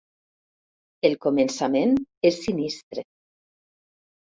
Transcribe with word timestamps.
El 1.11 1.19
començament 1.27 1.95
és 2.33 2.43
sinistre. 2.49 3.09